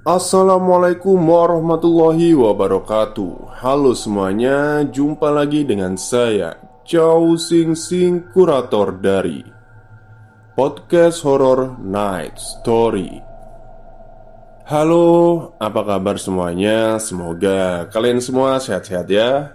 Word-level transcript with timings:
Assalamualaikum 0.00 1.12
warahmatullahi 1.12 2.32
wabarakatuh. 2.32 3.60
Halo 3.60 3.92
semuanya, 3.92 4.80
jumpa 4.88 5.28
lagi 5.28 5.60
dengan 5.60 6.00
saya 6.00 6.56
Chow 6.88 7.36
Sing 7.36 7.76
Sing 7.76 8.32
Kurator 8.32 8.96
dari 8.96 9.44
Podcast 10.56 11.20
Horror 11.20 11.76
Night 11.84 12.40
Story. 12.40 13.20
Halo, 14.72 15.52
apa 15.60 15.84
kabar 15.84 16.16
semuanya? 16.16 16.96
Semoga 16.96 17.84
kalian 17.92 18.24
semua 18.24 18.56
sehat-sehat 18.56 19.04
ya. 19.12 19.52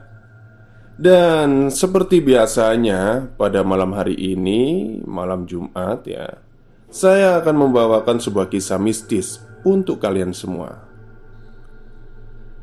Dan 0.94 1.74
seperti 1.74 2.22
biasanya 2.22 3.34
pada 3.34 3.66
malam 3.66 3.98
hari 3.98 4.14
ini, 4.14 5.02
malam 5.10 5.50
Jumat 5.50 6.06
ya 6.06 6.38
Saya 6.94 7.42
akan 7.42 7.66
membawakan 7.66 8.22
sebuah 8.22 8.48
kisah 8.48 8.78
mistis 8.78 9.42
untuk 9.66 9.98
kalian 9.98 10.32
semua. 10.32 10.86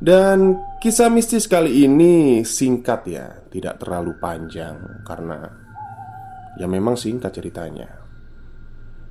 Dan 0.02 0.58
kisah 0.82 1.06
mistis 1.06 1.46
kali 1.46 1.86
ini 1.86 2.42
singkat 2.42 3.06
ya, 3.06 3.26
tidak 3.54 3.78
terlalu 3.78 4.18
panjang 4.18 5.06
karena 5.06 5.46
ya 6.58 6.66
memang 6.66 6.98
singkat 6.98 7.30
ceritanya. 7.30 8.02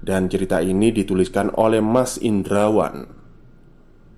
Dan 0.01 0.27
cerita 0.27 0.59
ini 0.59 0.91
dituliskan 0.91 1.53
oleh 1.55 1.79
Mas 1.79 2.19
Indrawan. 2.19 3.07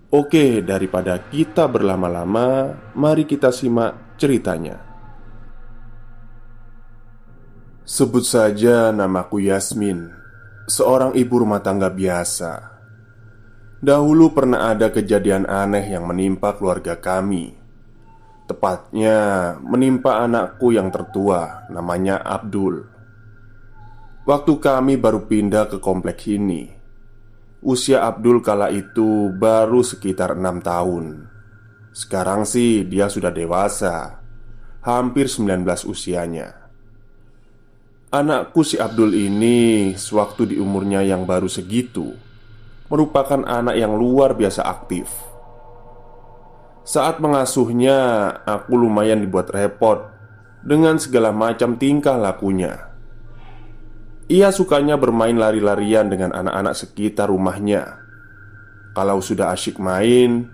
Oke, 0.09 0.65
daripada 0.65 1.29
kita 1.29 1.69
berlama-lama, 1.69 2.73
mari 2.97 3.29
kita 3.29 3.53
simak 3.53 4.17
ceritanya. 4.17 4.81
Sebut 7.85 8.25
saja 8.25 8.89
namaku 8.89 9.45
Yasmin, 9.45 10.09
seorang 10.65 11.13
ibu 11.13 11.43
rumah 11.43 11.61
tangga 11.61 11.91
biasa 11.93 12.72
Dahulu 13.83 14.31
pernah 14.31 14.71
ada 14.71 14.95
kejadian 14.95 15.43
aneh 15.43 15.83
yang 15.91 16.07
menimpa 16.07 16.55
keluarga 16.55 16.95
kami. 16.95 17.51
Tepatnya 18.47 19.17
menimpa 19.59 20.23
anakku 20.23 20.71
yang 20.71 20.87
tertua, 20.87 21.67
namanya 21.67 22.23
Abdul. 22.23 22.79
Waktu 24.23 24.53
kami 24.63 24.95
baru 24.95 25.27
pindah 25.27 25.67
ke 25.67 25.83
kompleks 25.83 26.31
ini, 26.31 26.71
usia 27.59 28.07
Abdul 28.07 28.39
kala 28.39 28.71
itu 28.71 29.27
baru 29.35 29.83
sekitar 29.83 30.39
enam 30.39 30.63
tahun. 30.63 31.27
Sekarang 31.91 32.47
sih 32.47 32.87
dia 32.87 33.11
sudah 33.11 33.35
dewasa, 33.35 34.23
hampir 34.79 35.27
19 35.27 35.83
usianya. 35.83 36.55
Anakku 38.15 38.63
si 38.63 38.79
Abdul 38.79 39.11
ini, 39.11 39.91
sewaktu 39.91 40.55
di 40.55 40.55
umurnya 40.55 41.03
yang 41.03 41.27
baru 41.27 41.51
segitu, 41.51 42.15
merupakan 42.87 43.41
anak 43.43 43.75
yang 43.79 43.95
luar 43.95 44.35
biasa 44.35 44.63
aktif. 44.65 45.11
Saat 46.83 47.23
mengasuhnya, 47.23 48.27
aku 48.43 48.75
lumayan 48.75 49.23
dibuat 49.23 49.47
repot 49.55 50.03
dengan 50.63 50.99
segala 50.99 51.31
macam 51.31 51.79
tingkah 51.79 52.19
lakunya. 52.19 52.91
Ia 54.27 54.51
sukanya 54.51 54.99
bermain 54.99 55.35
lari-larian 55.35 56.07
dengan 56.07 56.35
anak-anak 56.35 56.75
sekitar 56.75 57.31
rumahnya. 57.31 58.03
Kalau 58.95 59.19
sudah 59.23 59.51
asyik 59.55 59.79
main, 59.79 60.47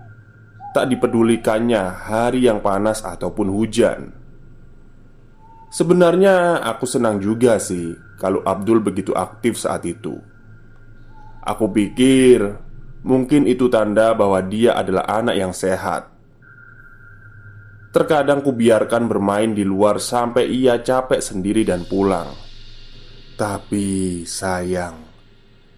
tak 0.73 0.89
dipedulikannya 0.89 1.81
hari 1.81 2.45
yang 2.45 2.61
panas 2.61 3.01
ataupun 3.01 3.49
hujan. 3.49 4.13
Sebenarnya 5.69 6.65
aku 6.65 6.89
senang 6.89 7.21
juga 7.21 7.61
sih 7.61 7.93
kalau 8.17 8.41
Abdul 8.41 8.81
begitu 8.81 9.13
aktif 9.13 9.57
saat 9.61 9.85
itu. 9.85 10.17
Aku 11.43 11.71
pikir 11.71 12.59
mungkin 13.03 13.47
itu 13.47 13.71
tanda 13.71 14.11
bahwa 14.11 14.43
dia 14.43 14.75
adalah 14.75 15.07
anak 15.07 15.35
yang 15.39 15.53
sehat. 15.55 16.11
Terkadang 17.89 18.45
kubiarkan 18.45 19.09
bermain 19.09 19.55
di 19.55 19.65
luar 19.65 19.97
sampai 19.97 20.45
ia 20.45 20.77
capek 20.77 21.23
sendiri 21.23 21.65
dan 21.65 21.87
pulang. 21.89 22.29
Tapi 23.33 24.27
sayang, 24.27 24.99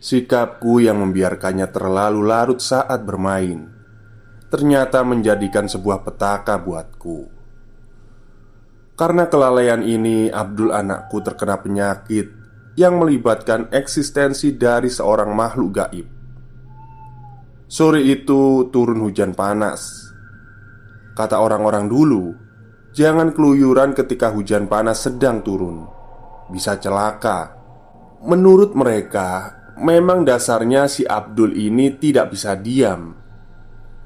sikapku 0.02 0.82
yang 0.82 1.00
membiarkannya 1.00 1.70
terlalu 1.70 2.26
larut 2.26 2.60
saat 2.60 3.06
bermain 3.06 3.82
ternyata 4.52 5.00
menjadikan 5.08 5.72
sebuah 5.72 6.04
petaka 6.04 6.60
buatku. 6.60 7.32
Karena 9.00 9.32
kelalaian 9.32 9.80
ini, 9.82 10.28
Abdul 10.28 10.76
anakku 10.76 11.24
terkena 11.24 11.58
penyakit 11.64 12.28
yang 12.80 13.00
melibatkan 13.00 13.68
eksistensi 13.72 14.56
dari 14.56 14.88
seorang 14.88 15.32
makhluk 15.36 15.72
gaib. 15.76 16.08
Sore 17.72 18.04
itu 18.04 18.68
turun 18.68 19.00
hujan 19.00 19.32
panas. 19.32 20.12
Kata 21.16 21.40
orang-orang 21.40 21.88
dulu, 21.88 22.36
jangan 22.92 23.32
keluyuran 23.32 23.96
ketika 23.96 24.32
hujan 24.32 24.68
panas 24.68 25.08
sedang 25.08 25.40
turun, 25.44 25.88
bisa 26.52 26.76
celaka. 26.80 27.56
Menurut 28.28 28.76
mereka, 28.76 29.56
memang 29.80 30.28
dasarnya 30.28 30.88
si 30.92 31.08
Abdul 31.08 31.56
ini 31.56 31.96
tidak 31.96 32.36
bisa 32.36 32.60
diam. 32.60 33.16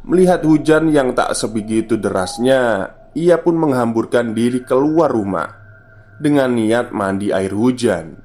Melihat 0.05 0.45
hujan 0.45 0.93
yang 0.93 1.17
tak 1.17 1.33
sebegitu 1.33 1.97
derasnya, 1.97 2.93
ia 3.17 3.41
pun 3.41 3.57
menghamburkan 3.57 4.37
diri 4.37 4.61
keluar 4.61 5.09
rumah 5.09 5.49
dengan 6.21 6.53
niat 6.53 6.93
mandi 6.93 7.33
air 7.33 7.49
hujan. 7.49 8.24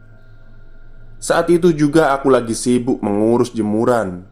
Saat 1.20 1.52
itu 1.52 1.76
juga 1.76 2.16
aku 2.16 2.32
lagi 2.32 2.56
sibuk 2.56 3.04
mengurus 3.04 3.52
jemuran. 3.52 4.24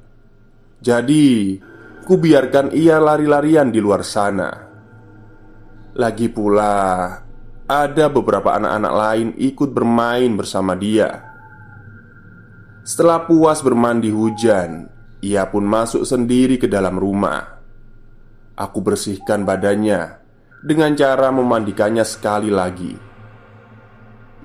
Jadi, 0.81 1.61
ku 2.09 2.17
biarkan 2.17 2.73
ia 2.73 2.97
lari-larian 2.97 3.69
di 3.69 3.77
luar 3.77 4.01
sana. 4.01 4.49
Lagi 5.93 6.33
pula, 6.33 7.13
ada 7.69 8.09
beberapa 8.09 8.57
anak-anak 8.57 8.95
lain 8.97 9.29
ikut 9.37 9.69
bermain 9.77 10.33
bersama 10.33 10.73
dia. 10.73 11.29
Setelah 12.89 13.29
puas 13.29 13.61
bermandi 13.61 14.09
hujan 14.09 14.89
Ia 15.19 15.51
pun 15.51 15.67
masuk 15.67 16.07
sendiri 16.07 16.57
ke 16.57 16.71
dalam 16.71 16.95
rumah. 16.97 17.59
Aku 18.55 18.81
bersihkan 18.81 19.43
badannya 19.43 20.25
Dengan 20.63 20.95
cara 20.95 21.29
memandikannya 21.35 22.07
sekali 22.07 22.49
lagi. 22.49 22.95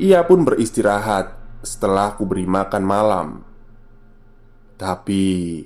Ia 0.02 0.26
pun 0.26 0.44
beristirahat 0.44 1.43
setelah 1.64 2.12
aku 2.12 2.28
beri 2.28 2.44
makan 2.44 2.84
malam. 2.84 3.28
Tapi 4.76 5.64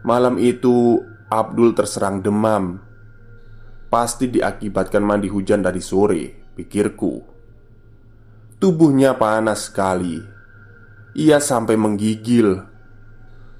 malam 0.00 0.40
itu 0.40 1.04
Abdul 1.28 1.76
terserang 1.76 2.24
demam. 2.24 2.80
Pasti 3.92 4.32
diakibatkan 4.32 5.04
mandi 5.04 5.28
hujan 5.28 5.60
dari 5.60 5.82
sore, 5.84 6.54
pikirku. 6.56 7.14
Tubuhnya 8.56 9.14
panas 9.20 9.68
sekali. 9.68 10.16
Ia 11.20 11.36
sampai 11.36 11.76
menggigil. 11.76 12.48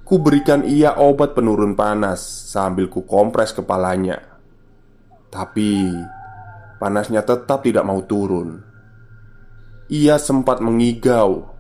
Ku 0.07 0.19
berikan 0.19 0.65
ia 0.65 0.97
obat 0.99 1.35
penurun 1.37 1.77
panas 1.77 2.23
sambil 2.51 2.89
ku 2.89 3.05
kompres 3.05 3.53
kepalanya. 3.53 4.23
Tapi 5.31 5.93
panasnya 6.79 7.23
tetap 7.27 7.63
tidak 7.67 7.87
mau 7.87 8.03
turun. 8.07 8.70
Ia 9.91 10.23
sempat 10.23 10.63
mengigau, 10.63 11.51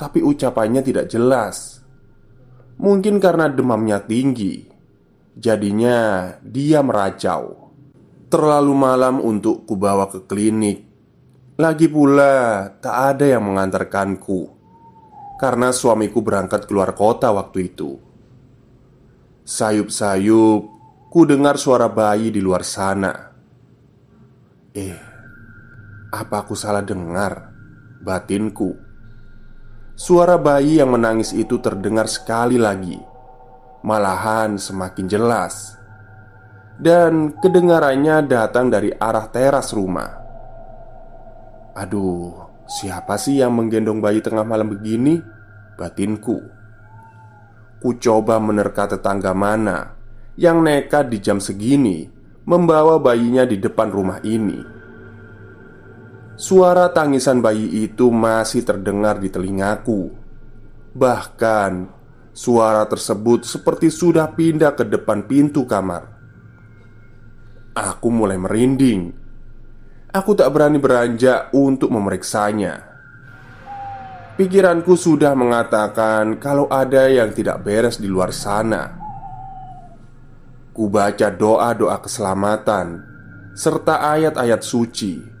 tapi 0.00 0.24
ucapannya 0.24 0.80
tidak 0.80 1.12
jelas. 1.12 1.84
Mungkin 2.80 3.20
karena 3.20 3.52
demamnya 3.52 4.00
tinggi, 4.00 4.64
jadinya 5.36 6.32
dia 6.40 6.80
meracau. 6.80 7.68
Terlalu 8.26 8.74
malam 8.74 9.22
untuk 9.22 9.68
kubawa 9.68 10.10
ke 10.10 10.24
klinik. 10.24 10.82
Lagi 11.60 11.86
pula, 11.86 12.68
tak 12.80 13.16
ada 13.16 13.24
yang 13.24 13.46
mengantarkanku 13.46 14.56
karena 15.36 15.70
suamiku 15.70 16.24
berangkat 16.24 16.64
keluar 16.64 16.96
kota 16.96 17.30
waktu 17.30 17.72
itu. 17.72 18.00
Sayup-sayup, 19.46 20.60
ku 21.12 21.20
dengar 21.28 21.60
suara 21.60 21.86
bayi 21.86 22.34
di 22.34 22.40
luar 22.42 22.66
sana. 22.66 23.14
Eh, 24.74 24.96
apa 26.16 26.40
aku 26.40 26.56
salah 26.56 26.80
dengar? 26.80 27.52
Batinku? 28.00 28.72
Suara 29.92 30.40
bayi 30.40 30.80
yang 30.80 30.96
menangis 30.96 31.36
itu 31.36 31.60
terdengar 31.60 32.08
sekali 32.08 32.56
lagi. 32.56 32.96
Malahan 33.84 34.56
semakin 34.56 35.06
jelas. 35.08 35.76
Dan 36.76 37.36
kedengarannya 37.40 38.24
datang 38.28 38.68
dari 38.68 38.92
arah 38.92 39.28
teras 39.32 39.72
rumah. 39.72 40.12
Aduh, 41.76 42.32
siapa 42.68 43.16
sih 43.20 43.40
yang 43.40 43.56
menggendong 43.56 44.00
bayi 44.00 44.20
tengah 44.24 44.44
malam 44.44 44.72
begini? 44.72 45.20
Batinku. 45.76 46.40
Ku 47.76 48.00
coba 48.00 48.40
menerka 48.40 48.88
tetangga 48.88 49.36
mana 49.36 49.92
Yang 50.40 50.58
nekat 50.64 51.04
di 51.12 51.18
jam 51.20 51.44
segini 51.44 52.08
Membawa 52.48 52.96
bayinya 52.96 53.44
di 53.44 53.60
depan 53.60 53.92
rumah 53.92 54.16
ini 54.24 54.75
Suara 56.36 56.92
tangisan 56.92 57.40
bayi 57.40 57.88
itu 57.88 58.12
masih 58.12 58.60
terdengar 58.60 59.16
di 59.16 59.32
telingaku. 59.32 60.12
Bahkan, 60.92 61.72
suara 62.36 62.84
tersebut 62.84 63.48
seperti 63.48 63.88
sudah 63.88 64.36
pindah 64.36 64.76
ke 64.76 64.84
depan 64.84 65.24
pintu 65.24 65.64
kamar. 65.64 66.12
Aku 67.72 68.12
mulai 68.12 68.36
merinding. 68.36 69.16
Aku 70.12 70.36
tak 70.36 70.52
berani 70.52 70.76
beranjak 70.76 71.56
untuk 71.56 71.88
memeriksanya. 71.88 72.84
Pikiranku 74.36 74.92
sudah 74.92 75.32
mengatakan 75.32 76.36
kalau 76.36 76.68
ada 76.68 77.08
yang 77.08 77.32
tidak 77.32 77.64
beres 77.64 77.96
di 77.96 78.12
luar 78.12 78.28
sana. 78.36 78.92
Ku 80.76 80.92
baca 80.92 81.32
doa-doa 81.32 81.96
keselamatan 82.04 83.00
serta 83.56 84.12
ayat-ayat 84.12 84.60
suci 84.60 85.35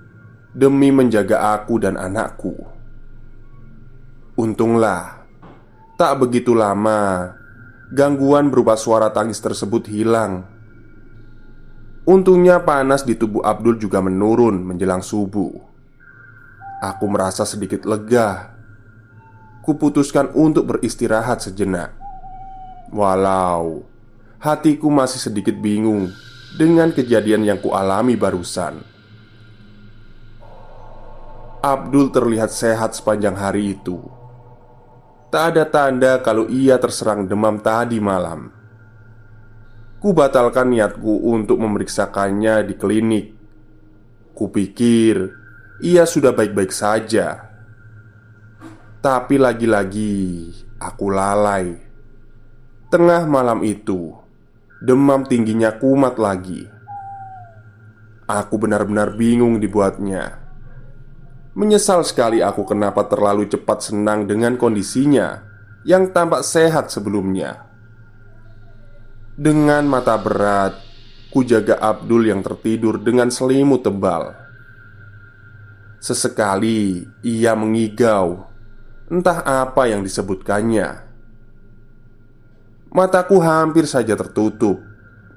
demi 0.56 0.88
menjaga 0.88 1.52
aku 1.60 1.76
dan 1.76 2.00
anakku. 2.00 2.56
Untunglah, 4.40 5.28
tak 6.00 6.16
begitu 6.16 6.56
lama 6.56 7.32
gangguan 7.92 8.48
berupa 8.48 8.72
suara 8.80 9.12
tangis 9.12 9.36
tersebut 9.36 9.84
hilang. 9.92 10.48
Untungnya 12.08 12.64
panas 12.64 13.04
di 13.04 13.20
tubuh 13.20 13.44
Abdul 13.44 13.76
juga 13.76 14.00
menurun 14.00 14.64
menjelang 14.64 15.04
subuh. 15.04 15.52
Aku 16.80 17.04
merasa 17.04 17.44
sedikit 17.44 17.84
lega. 17.84 18.56
Kuputuskan 19.60 20.30
untuk 20.32 20.70
beristirahat 20.70 21.42
sejenak. 21.42 21.92
Walau 22.94 23.82
hatiku 24.38 24.86
masih 24.86 25.18
sedikit 25.18 25.58
bingung 25.58 26.14
dengan 26.54 26.94
kejadian 26.94 27.42
yang 27.42 27.58
kualami 27.58 28.14
barusan. 28.14 28.95
Abdul 31.66 32.14
terlihat 32.14 32.54
sehat 32.54 32.94
sepanjang 32.94 33.34
hari 33.34 33.74
itu. 33.74 33.98
Tak 35.34 35.50
ada 35.50 35.66
tanda 35.66 36.22
kalau 36.22 36.46
ia 36.46 36.78
terserang 36.78 37.26
demam 37.26 37.58
tadi 37.58 37.98
malam. 37.98 38.54
Ku 39.98 40.14
batalkan 40.14 40.70
niatku 40.70 41.26
untuk 41.26 41.58
memeriksakannya 41.58 42.62
di 42.70 42.74
klinik. 42.78 43.26
Kupikir 44.30 45.26
ia 45.82 46.06
sudah 46.06 46.30
baik-baik 46.30 46.70
saja. 46.70 47.50
Tapi 49.02 49.34
lagi-lagi 49.34 50.54
aku 50.78 51.10
lalai. 51.10 51.74
Tengah 52.94 53.26
malam 53.26 53.66
itu, 53.66 54.14
demam 54.78 55.26
tingginya 55.26 55.74
kumat 55.74 56.14
lagi. 56.14 56.62
Aku 58.30 58.54
benar-benar 58.54 59.18
bingung 59.18 59.58
dibuatnya. 59.58 60.45
Menyesal 61.56 62.04
sekali 62.04 62.44
aku 62.44 62.68
kenapa 62.68 63.08
terlalu 63.08 63.48
cepat 63.48 63.88
senang 63.88 64.28
dengan 64.28 64.60
kondisinya 64.60 65.40
yang 65.88 66.12
tampak 66.12 66.44
sehat 66.44 66.92
sebelumnya. 66.92 67.64
Dengan 69.32 69.88
mata 69.88 70.20
berat, 70.20 70.76
ku 71.32 71.40
jaga 71.40 71.80
Abdul 71.80 72.28
yang 72.28 72.44
tertidur 72.44 73.00
dengan 73.00 73.32
selimut 73.32 73.80
tebal. 73.80 74.36
Sesekali 75.96 77.08
ia 77.24 77.56
mengigau, 77.56 78.52
entah 79.08 79.40
apa 79.40 79.88
yang 79.88 80.04
disebutkannya. 80.04 81.08
Mataku 82.92 83.40
hampir 83.40 83.88
saja 83.88 84.12
tertutup 84.12 84.76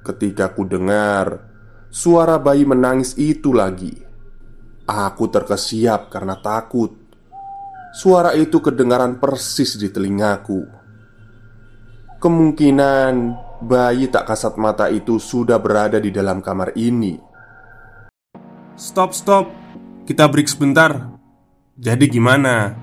ketika 0.04 0.52
ku 0.52 0.68
dengar 0.68 1.48
suara 1.88 2.36
bayi 2.36 2.68
menangis 2.68 3.16
itu 3.16 3.56
lagi. 3.56 4.09
Aku 4.90 5.30
terkesiap 5.30 6.10
karena 6.10 6.34
takut. 6.42 6.90
Suara 7.94 8.34
itu 8.34 8.58
kedengaran 8.58 9.22
persis 9.22 9.78
di 9.78 9.86
telingaku. 9.86 10.66
Kemungkinan 12.18 13.14
bayi 13.62 14.10
tak 14.10 14.26
kasat 14.26 14.58
mata 14.58 14.90
itu 14.90 15.22
sudah 15.22 15.62
berada 15.62 16.02
di 16.02 16.10
dalam 16.10 16.42
kamar 16.42 16.74
ini. 16.74 17.14
Stop, 18.74 19.14
stop, 19.14 19.46
kita 20.10 20.26
break 20.26 20.50
sebentar. 20.50 21.14
Jadi, 21.78 22.10
gimana? 22.10 22.74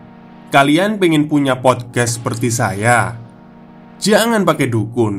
Kalian 0.47 0.95
pengen 0.95 1.27
punya 1.27 1.59
podcast 1.59 2.23
seperti 2.23 2.47
saya? 2.47 3.19
Jangan 3.99 4.47
pakai 4.47 4.71
dukun, 4.71 5.15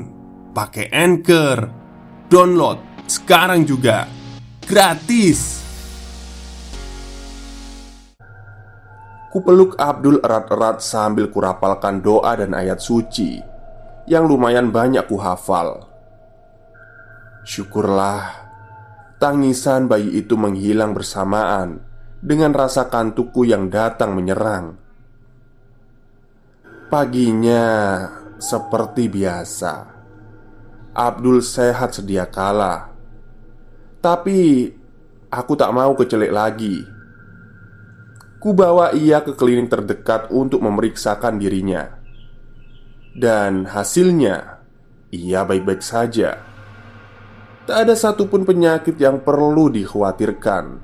pakai 0.56 0.88
anchor, 0.88 1.68
download 2.32 2.88
sekarang 3.08 3.64
juga 3.64 4.04
gratis. 4.68 5.57
Kupeluk 9.28 9.76
Abdul 9.76 10.24
erat-erat 10.24 10.80
sambil 10.80 11.28
kurapalkan 11.28 12.00
doa 12.00 12.32
dan 12.32 12.56
ayat 12.56 12.80
suci 12.80 13.36
Yang 14.08 14.24
lumayan 14.24 14.72
banyak 14.72 15.04
kuhafal. 15.04 15.84
Syukurlah 17.44 18.48
Tangisan 19.20 19.84
bayi 19.84 20.16
itu 20.16 20.32
menghilang 20.40 20.96
bersamaan 20.96 21.84
Dengan 22.24 22.56
rasa 22.56 22.88
kantukku 22.88 23.44
yang 23.44 23.68
datang 23.68 24.16
menyerang. 24.16 24.80
Paginya 26.88 27.64
Seperti 28.40 29.12
biasa 29.12 30.00
Abdul 30.96 31.44
sehat 31.44 32.00
sedia 32.00 32.24
kala. 32.24 32.88
Tapi 34.00 34.72
Aku 35.28 35.52
tak 35.52 35.68
mau 35.76 35.92
kecelek 35.92 36.32
lagi 36.32 36.97
Kubawa 38.38 38.94
ia 38.94 39.18
ke 39.26 39.34
klinik 39.34 39.66
terdekat 39.66 40.30
untuk 40.30 40.62
memeriksakan 40.62 41.42
dirinya. 41.42 41.90
Dan 43.18 43.66
hasilnya 43.66 44.62
Ia 45.10 45.42
baik-baik 45.42 45.82
saja. 45.82 46.38
Tak 47.66 47.76
ada 47.82 47.98
satupun 47.98 48.46
penyakit 48.46 48.94
yang 48.94 49.26
perlu 49.26 49.66
dikhawatirkan. 49.74 50.78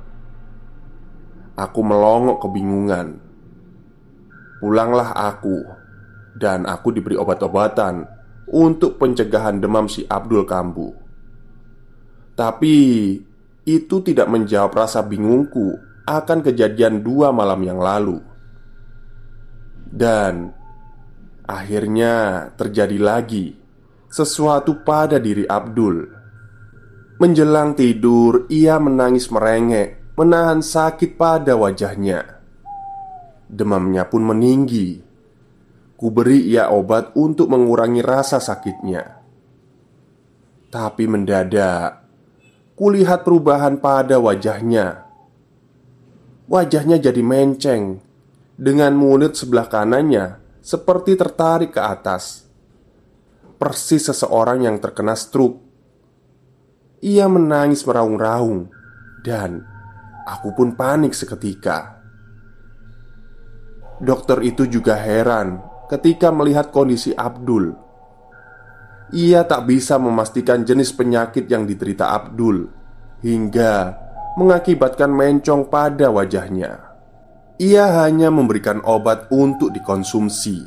Aku 1.54 1.80
melongok 1.86 2.42
kebingungan. 2.42 3.22
Pulanglah 4.58 5.14
aku 5.14 5.62
Dan 6.34 6.64
aku 6.64 6.88
diberi 6.88 7.20
obat-obatan 7.20 8.08
Untuk 8.50 8.98
pencegahan 8.98 9.62
demam 9.62 9.86
si 9.86 10.02
Abdul 10.02 10.42
Kambu. 10.42 10.90
Tapi 12.34 12.76
Itu 13.62 14.02
tidak 14.02 14.26
menjawab 14.26 14.74
rasa 14.74 15.06
bingungku 15.06 15.93
akan 16.04 16.44
kejadian 16.44 17.00
dua 17.00 17.32
malam 17.32 17.60
yang 17.64 17.80
lalu, 17.80 18.20
dan 19.88 20.52
akhirnya 21.48 22.48
terjadi 22.56 22.98
lagi 23.00 23.56
sesuatu 24.08 24.86
pada 24.86 25.18
diri 25.18 25.42
Abdul. 25.48 26.22
Menjelang 27.14 27.78
tidur, 27.78 28.46
ia 28.50 28.78
menangis 28.78 29.30
merengek, 29.30 30.14
menahan 30.18 30.62
sakit 30.62 31.14
pada 31.18 31.54
wajahnya. 31.54 32.42
Demamnya 33.46 34.06
pun 34.10 34.22
meninggi. 34.26 34.98
Ku 35.94 36.10
beri 36.10 36.50
ia 36.50 36.74
obat 36.74 37.14
untuk 37.14 37.54
mengurangi 37.54 38.02
rasa 38.02 38.42
sakitnya. 38.42 39.22
Tapi 40.74 41.04
mendadak 41.06 42.02
kulihat 42.74 43.22
perubahan 43.22 43.78
pada 43.78 44.18
wajahnya. 44.18 45.03
Wajahnya 46.44 47.00
jadi 47.00 47.22
menceng, 47.24 48.04
dengan 48.54 48.92
mulut 48.94 49.32
sebelah 49.32 49.66
kanannya 49.66 50.38
seperti 50.60 51.16
tertarik 51.16 51.72
ke 51.72 51.80
atas. 51.80 52.44
Persis 53.56 54.08
seseorang 54.12 54.64
yang 54.64 54.76
terkena 54.76 55.16
stroke. 55.16 55.60
Ia 57.00 57.28
menangis 57.28 57.84
meraung-raung, 57.84 58.68
dan 59.24 59.64
aku 60.28 60.52
pun 60.52 60.76
panik 60.76 61.16
seketika. 61.16 62.00
Dokter 64.00 64.44
itu 64.44 64.68
juga 64.68 65.00
heran 65.00 65.60
ketika 65.88 66.32
melihat 66.32 66.72
kondisi 66.74 67.14
Abdul 67.14 67.84
ia 69.14 69.46
tak 69.46 69.70
bisa 69.70 69.94
memastikan 69.94 70.66
jenis 70.66 70.90
penyakit 70.90 71.46
yang 71.46 71.68
diderita 71.68 72.10
Abdul 72.10 72.66
hingga 73.22 73.94
mengakibatkan 74.34 75.10
mencong 75.10 75.70
pada 75.70 76.10
wajahnya. 76.10 76.94
Ia 77.62 78.02
hanya 78.02 78.34
memberikan 78.34 78.82
obat 78.82 79.30
untuk 79.30 79.70
dikonsumsi 79.70 80.66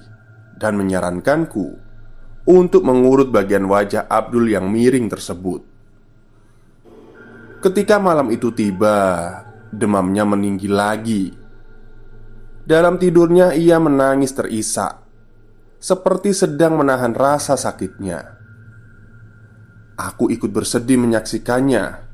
dan 0.55 0.79
menyarankanku 0.79 1.75
untuk 2.47 2.81
mengurut 2.88 3.27
bagian 3.27 3.67
wajah 3.67 4.07
Abdul 4.07 4.55
yang 4.55 4.71
miring 4.71 5.12
tersebut. 5.12 5.62
Ketika 7.59 8.00
malam 8.00 8.31
itu 8.31 8.55
tiba, 8.55 9.27
demamnya 9.67 10.24
meninggi 10.24 10.71
lagi. 10.71 11.25
Dalam 12.63 12.95
tidurnya, 12.95 13.51
ia 13.51 13.75
menangis 13.83 14.31
terisak 14.31 15.07
seperti 15.77 16.33
sedang 16.33 16.79
menahan 16.79 17.13
rasa 17.13 17.53
sakitnya. 17.53 18.38
Aku 19.97 20.29
ikut 20.29 20.50
bersedih 20.53 20.97
menyaksikannya. 21.01 22.06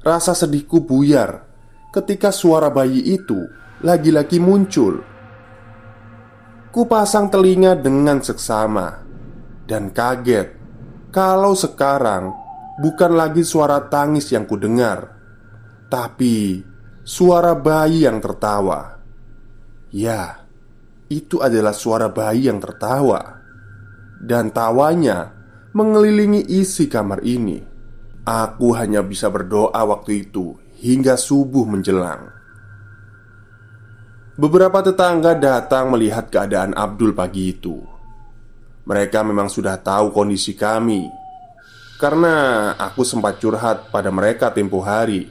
Rasa 0.00 0.32
sedihku 0.32 0.88
buyar 0.88 1.44
ketika 1.92 2.32
suara 2.32 2.72
bayi 2.72 3.04
itu 3.04 3.36
lagi-lagi 3.84 4.40
muncul. 4.40 5.04
Kupasang 6.70 7.28
telinga 7.28 7.76
dengan 7.76 8.24
seksama 8.24 9.02
dan 9.68 9.92
kaget 9.92 10.56
kalau 11.10 11.52
sekarang 11.52 12.32
bukan 12.80 13.12
lagi 13.12 13.42
suara 13.42 13.90
tangis 13.90 14.30
yang 14.30 14.46
kudengar, 14.46 15.18
tapi 15.90 16.62
suara 17.02 17.58
bayi 17.58 18.06
yang 18.06 18.22
tertawa. 18.22 19.02
Ya, 19.90 20.46
itu 21.10 21.42
adalah 21.42 21.74
suara 21.74 22.06
bayi 22.06 22.46
yang 22.46 22.62
tertawa 22.62 23.42
Dan 24.22 24.54
tawanya 24.54 25.34
mengelilingi 25.74 26.46
isi 26.46 26.86
kamar 26.86 27.26
ini 27.26 27.69
Aku 28.30 28.78
hanya 28.78 29.02
bisa 29.02 29.26
berdoa 29.26 29.82
waktu 29.90 30.22
itu 30.22 30.54
hingga 30.78 31.18
subuh 31.18 31.66
menjelang. 31.66 32.30
Beberapa 34.38 34.86
tetangga 34.86 35.34
datang 35.34 35.90
melihat 35.90 36.30
keadaan 36.30 36.70
Abdul 36.78 37.10
pagi 37.10 37.50
itu. 37.50 37.82
Mereka 38.86 39.26
memang 39.26 39.50
sudah 39.50 39.76
tahu 39.82 40.14
kondisi 40.14 40.54
kami 40.54 41.10
Karena 41.98 42.70
aku 42.78 43.02
sempat 43.02 43.42
curhat 43.42 43.90
pada 43.90 44.14
mereka 44.14 44.54
tempo 44.54 44.78
hari. 44.78 45.26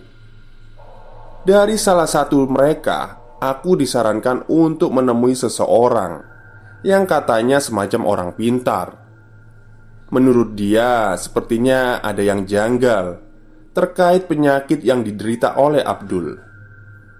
Dari 1.47 1.79
salah 1.79 2.05
satu 2.05 2.45
mereka 2.51 3.15
aku 3.39 3.79
disarankan 3.79 4.43
untuk 4.51 4.91
menemui 4.91 5.39
seseorang 5.39 6.19
yang 6.83 7.07
katanya 7.07 7.63
semacam 7.63 8.01
orang 8.03 8.29
pintar. 8.35 9.08
Menurut 10.09 10.57
dia, 10.57 11.13
sepertinya 11.21 12.01
ada 12.01 12.25
yang 12.25 12.49
janggal 12.49 13.21
terkait 13.77 14.25
penyakit 14.25 14.81
yang 14.81 15.05
diderita 15.05 15.53
oleh 15.61 15.85
Abdul, 15.85 16.33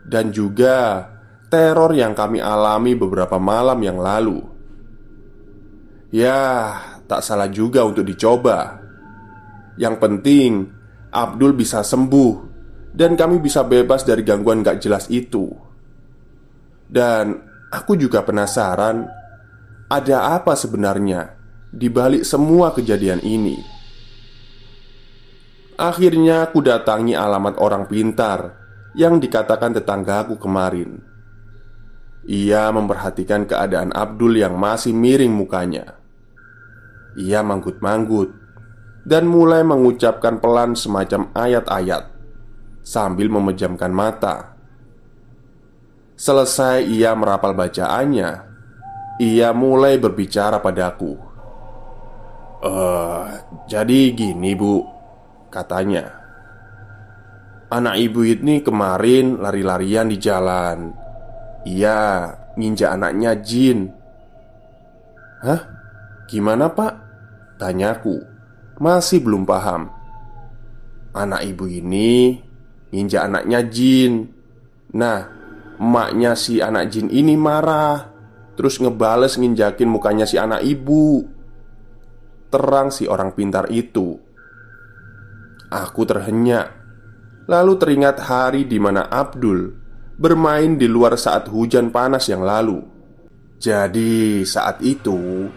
dan 0.09 0.33
juga 0.33 1.05
teror 1.53 1.93
yang 1.93 2.17
kami 2.17 2.41
alami 2.41 2.97
beberapa 2.97 3.37
malam 3.37 3.77
yang 3.85 4.01
lalu. 4.01 4.41
Ya, 6.09 6.73
tak 7.05 7.21
salah 7.21 7.45
juga 7.53 7.85
untuk 7.85 8.01
dicoba. 8.09 8.81
Yang 9.77 9.95
penting, 10.01 10.51
Abdul 11.13 11.53
bisa 11.53 11.85
sembuh, 11.85 12.33
dan 12.89 13.13
kami 13.13 13.37
bisa 13.37 13.61
bebas 13.61 14.01
dari 14.01 14.25
gangguan 14.25 14.65
gak 14.65 14.81
jelas 14.81 15.05
itu. 15.13 15.45
Dan 16.89 17.37
aku 17.69 17.93
juga 17.93 18.25
penasaran 18.25 19.05
Ada 19.89 20.37
apa 20.37 20.53
sebenarnya 20.53 21.38
di 21.69 21.85
balik 21.85 22.25
semua 22.25 22.73
kejadian 22.73 23.21
ini. 23.21 23.61
Akhirnya 25.79 26.49
aku 26.49 26.59
datangi 26.59 27.15
alamat 27.15 27.55
orang 27.63 27.87
pintar 27.87 28.59
Yang 28.97 29.29
dikatakan 29.29 29.77
tetanggaku 29.77 30.35
kemarin. 30.41 30.99
Ia 32.25 32.67
memperhatikan 32.73 33.47
keadaan 33.47 33.93
Abdul 33.95 34.41
yang 34.41 34.57
masih 34.59 34.91
miring 34.91 35.31
mukanya. 35.31 35.95
Ia 37.15 37.45
manggut-manggut 37.45 38.33
Dan 39.05 39.29
mulai 39.29 39.61
mengucapkan 39.61 40.41
pelan 40.41 40.73
semacam 40.73 41.31
ayat-ayat 41.37 42.11
Sambil 42.81 43.29
memejamkan 43.29 43.93
mata. 43.93 44.57
Selesai 46.17 46.83
ia 46.89 47.13
merapal 47.15 47.55
bacaannya 47.55 48.29
Ia 49.21 49.53
mulai 49.53 49.95
berbicara 50.01 50.59
padaku 50.59 51.28
Eh, 52.59 53.27
jadi 53.71 53.99
gini 54.11 54.51
bu 54.55 54.83
Katanya. 55.49 56.05
Anak 57.69 57.95
ibu 57.97 58.21
ini 58.21 58.61
kemarin 58.61 59.41
lari-larian 59.41 60.09
di 60.09 60.17
jalan. 60.21 60.93
Ia 61.65 62.29
nginjak 62.53 62.89
anaknya 62.93 63.31
Jin. 63.41 63.89
Hah? 65.41 65.61
Gimana 66.29 66.69
pak? 66.69 66.93
Tanyaku 67.57 68.21
Masih 68.77 69.25
belum 69.25 69.45
paham. 69.49 69.89
Anak 71.17 71.41
ibu 71.49 71.65
ini 71.65 72.37
nginjak 72.93 73.25
anaknya 73.25 73.65
Jin. 73.65 74.29
Nah, 74.93 75.39
Emaknya 75.79 76.35
si 76.35 76.59
anak 76.59 76.91
jin 76.91 77.07
ini 77.07 77.39
marah. 77.39 78.11
Terus 78.59 78.83
ngebales 78.83 79.39
nginjakin 79.39 79.87
mukanya 79.87 80.27
si 80.27 80.35
anak 80.35 80.59
ibu 80.67 81.23
Terang 82.49 82.89
si 82.89 83.05
orang 83.05 83.37
pintar 83.37 83.69
itu 83.69 84.17
Aku 85.69 86.01
terhenyak 86.03 86.73
Lalu 87.49 87.73
teringat 87.81 88.17
hari 88.25 88.65
di 88.69 88.77
mana 88.77 89.09
Abdul 89.09 89.73
bermain 90.19 90.75
di 90.77 90.85
luar 90.85 91.17
saat 91.17 91.49
hujan 91.49 91.89
panas 91.89 92.29
yang 92.29 92.45
lalu. 92.45 92.77
Jadi, 93.57 94.45
saat 94.45 94.85
itu 94.85 95.49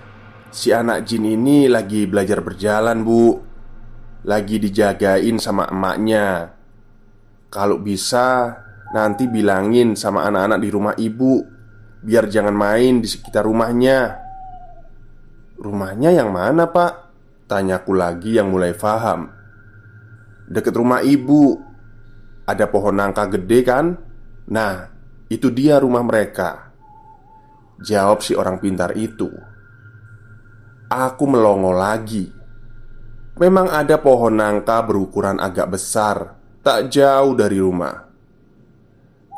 si 0.49 0.73
anak 0.73 1.05
jin 1.05 1.29
ini 1.29 1.69
lagi 1.69 2.09
belajar 2.09 2.41
berjalan, 2.41 3.05
Bu. 3.05 3.37
Lagi 4.25 4.57
dijagain 4.57 5.37
sama 5.37 5.69
emaknya. 5.69 6.49
Kalau 7.53 7.77
bisa, 7.77 8.57
Nanti 8.93 9.25
bilangin 9.25 9.97
sama 9.97 10.29
anak-anak 10.29 10.61
di 10.61 10.69
rumah 10.69 10.95
ibu 11.01 11.41
Biar 12.05 12.29
jangan 12.29 12.53
main 12.53 13.01
di 13.01 13.09
sekitar 13.09 13.49
rumahnya 13.49 14.22
Rumahnya 15.63 16.11
yang 16.11 16.35
mana 16.35 16.67
pak? 16.67 17.15
Tanyaku 17.47 17.95
lagi 17.95 18.35
yang 18.35 18.51
mulai 18.51 18.75
paham 18.75 19.31
Deket 20.51 20.75
rumah 20.75 21.07
ibu 21.07 21.55
Ada 22.43 22.67
pohon 22.67 22.99
nangka 22.99 23.31
gede 23.31 23.61
kan? 23.63 23.95
Nah, 24.51 24.91
itu 25.31 25.55
dia 25.55 25.79
rumah 25.79 26.03
mereka 26.03 26.75
Jawab 27.79 28.27
si 28.27 28.35
orang 28.35 28.59
pintar 28.59 28.99
itu 28.99 29.31
Aku 30.91 31.31
melongo 31.31 31.71
lagi 31.71 32.27
Memang 33.39 33.71
ada 33.71 34.03
pohon 34.03 34.35
nangka 34.35 34.83
berukuran 34.83 35.39
agak 35.39 35.79
besar 35.79 36.35
Tak 36.67 36.91
jauh 36.91 37.39
dari 37.39 37.63
rumah 37.63 38.13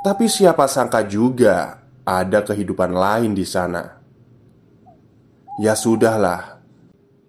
tapi 0.05 0.29
siapa 0.29 0.69
sangka 0.69 1.01
juga 1.09 1.81
ada 2.05 2.45
kehidupan 2.45 2.93
lain 2.93 3.33
di 3.33 3.49
sana. 3.49 4.04
Ya 5.55 5.79
sudahlah, 5.79 6.59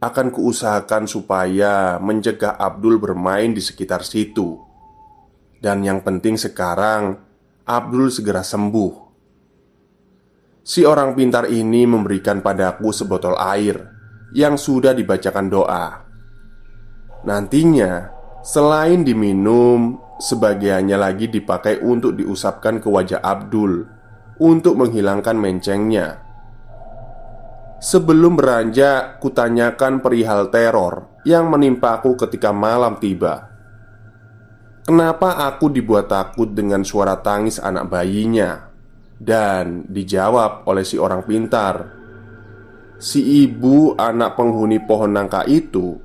akan 0.01 0.34
kuusahakan 0.34 1.05
supaya 1.05 2.01
mencegah 2.01 2.58
Abdul 2.58 2.98
bermain 2.98 3.53
di 3.53 3.62
sekitar 3.62 4.01
situ. 4.01 4.58
Dan 5.62 5.86
yang 5.86 6.01
penting 6.01 6.34
sekarang, 6.34 7.22
Abdul 7.70 8.10
segera 8.10 8.41
sembuh. 8.41 8.94
Si 10.65 10.82
orang 10.82 11.13
pintar 11.13 11.46
ini 11.53 11.86
memberikan 11.86 12.41
padaku 12.41 12.89
sebotol 12.89 13.38
air 13.38 13.77
yang 14.34 14.58
sudah 14.58 14.98
dibacakan 14.98 15.46
doa. 15.46 15.86
Nantinya, 17.29 18.10
selain 18.41 19.05
diminum, 19.05 20.01
Sebagiannya 20.15 20.96
lagi 20.96 21.27
dipakai 21.27 21.84
untuk 21.84 22.15
diusapkan 22.15 22.79
ke 22.79 22.88
wajah 22.88 23.20
Abdul 23.20 23.84
Untuk 24.39 24.79
menghilangkan 24.79 25.36
mencengnya 25.36 26.25
Sebelum 27.75 28.39
beranjak, 28.39 29.20
kutanyakan 29.20 30.00
perihal 30.00 30.48
teror 30.48 31.22
yang 31.27 31.51
menimpa 31.51 32.00
aku 32.00 32.15
ketika 32.15 32.55
malam 32.55 32.96
tiba. 32.98 33.51
Kenapa 34.86 35.50
aku 35.50 35.74
dibuat 35.74 36.08
takut 36.08 36.53
dengan 36.53 36.86
suara 36.86 37.20
tangis 37.20 37.58
anak 37.58 37.89
bayinya? 37.89 38.70
Dan 39.15 39.88
dijawab 39.89 40.67
oleh 40.70 40.86
si 40.86 40.96
orang 41.01 41.25
pintar. 41.25 41.75
Si 42.96 43.44
ibu 43.44 43.98
anak 43.98 44.39
penghuni 44.39 44.79
pohon 44.79 45.12
nangka 45.12 45.44
itu 45.51 46.00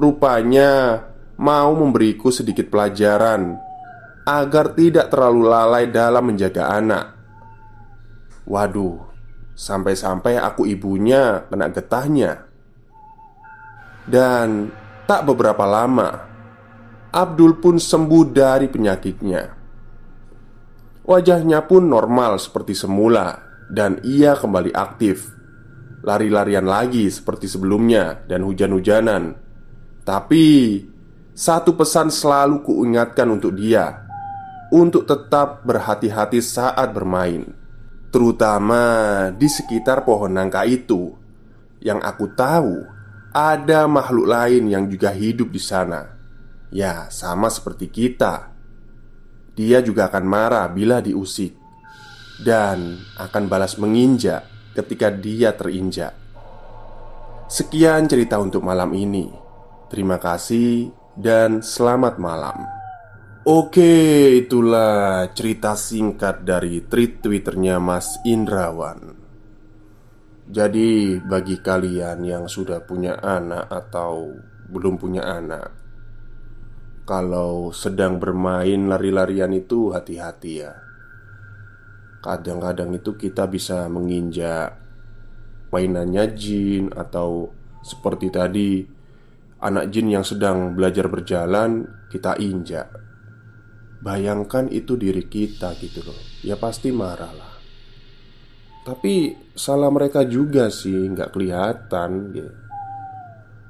Rupanya 0.00 1.04
mau 1.36 1.76
memberiku 1.76 2.32
sedikit 2.32 2.72
pelajaran 2.72 3.60
Agar 4.24 4.72
tidak 4.72 5.12
terlalu 5.12 5.44
lalai 5.44 5.84
dalam 5.92 6.32
menjaga 6.32 6.70
anak. 6.70 7.04
Waduh, 8.48 9.09
sampai-sampai 9.60 10.40
aku 10.40 10.64
ibunya 10.64 11.44
kena 11.52 11.68
getahnya 11.68 12.48
Dan 14.08 14.72
tak 15.04 15.28
beberapa 15.28 15.68
lama 15.68 16.30
Abdul 17.10 17.58
pun 17.58 17.74
sembuh 17.76 18.24
dari 18.30 18.70
penyakitnya. 18.70 19.42
Wajahnya 21.10 21.66
pun 21.66 21.90
normal 21.90 22.38
seperti 22.38 22.78
semula, 22.78 23.34
dan 23.66 23.98
ia 24.06 24.38
kembali 24.38 24.70
aktif. 24.70 25.26
Lari-larian 26.06 26.62
lagi 26.62 27.10
seperti 27.10 27.50
sebelumnya, 27.50 28.22
dan 28.30 28.46
hujan-hujanan. 28.46 29.34
Tapi 30.06 30.46
satu 31.34 31.74
pesan 31.74 32.14
selalu 32.14 32.62
kuingatkan 32.62 33.26
untuk 33.26 33.58
dia 33.58 34.06
untuk 34.70 35.02
tetap 35.02 35.66
berhati-hati 35.66 36.38
saat 36.38 36.94
bermain, 36.94 37.42
terutama 38.10 38.82
di 39.34 39.46
sekitar 39.46 40.02
pohon 40.04 40.34
nangka 40.34 40.66
itu. 40.66 41.14
Yang 41.80 42.00
aku 42.04 42.26
tahu, 42.36 42.76
ada 43.32 43.88
makhluk 43.88 44.26
lain 44.28 44.68
yang 44.68 44.84
juga 44.90 45.14
hidup 45.14 45.48
di 45.48 45.62
sana 45.62 46.20
Ya, 46.70 47.10
sama 47.10 47.50
seperti 47.50 47.90
kita. 47.90 48.54
Dia 49.58 49.82
juga 49.82 50.06
akan 50.06 50.22
marah 50.22 50.70
bila 50.70 51.02
diusik 51.02 51.58
dan 52.46 53.02
akan 53.18 53.50
balas 53.50 53.74
menginjak 53.74 54.46
ketika 54.78 55.10
dia 55.10 55.50
terinjak. 55.50 56.14
Sekian 57.50 58.06
cerita 58.06 58.38
untuk 58.38 58.62
malam 58.62 58.94
ini. 58.94 59.26
Terima 59.90 60.22
kasih 60.22 60.94
dan 61.18 61.58
selamat 61.58 62.22
malam. 62.22 62.79
Oke, 63.50 64.46
itulah 64.46 65.26
cerita 65.34 65.74
singkat 65.74 66.46
dari 66.46 66.86
tweet 66.86 67.18
Twitternya 67.18 67.82
Mas 67.82 68.22
Indrawan. 68.22 69.10
Jadi, 70.46 71.18
bagi 71.18 71.58
kalian 71.58 72.22
yang 72.22 72.46
sudah 72.46 72.78
punya 72.86 73.18
anak 73.18 73.66
atau 73.66 74.38
belum 74.70 75.02
punya 75.02 75.26
anak, 75.26 75.66
kalau 77.02 77.74
sedang 77.74 78.22
bermain 78.22 78.86
lari-larian 78.86 79.50
itu 79.50 79.90
hati-hati 79.90 80.52
ya 80.62 80.70
Kadang-kadang 82.22 82.94
itu 82.94 83.18
kita 83.18 83.50
bisa 83.50 83.90
menginjak 83.90 84.78
mainannya 85.74 86.38
jin 86.38 86.94
Atau 86.94 87.50
seperti 87.82 88.30
tadi 88.30 88.86
Anak 89.58 89.90
jin 89.90 90.06
yang 90.06 90.22
sedang 90.22 90.78
belajar 90.78 91.10
berjalan 91.10 91.88
Kita 92.06 92.38
injak 92.38 93.09
Bayangkan 94.00 94.72
itu 94.72 94.96
diri 94.96 95.28
kita 95.28 95.76
gitu 95.76 96.00
loh 96.04 96.20
Ya 96.40 96.56
pasti 96.56 96.88
marah 96.88 97.32
lah 97.32 97.54
Tapi 98.84 99.36
salah 99.52 99.92
mereka 99.92 100.24
juga 100.24 100.72
sih 100.72 100.96
nggak 100.96 101.36
kelihatan 101.36 102.10
gitu 102.32 102.52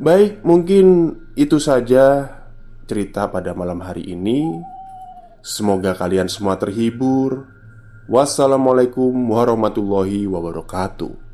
Baik 0.00 0.40
mungkin 0.40 1.12
itu 1.36 1.60
saja 1.60 2.24
cerita 2.90 3.30
pada 3.30 3.54
malam 3.54 3.78
hari 3.86 4.02
ini. 4.02 4.64
Semoga 5.46 5.94
kalian 5.94 6.26
semua 6.26 6.58
terhibur. 6.58 7.46
Wassalamualaikum 8.10 9.12
warahmatullahi 9.12 10.26
wabarakatuh. 10.26 11.29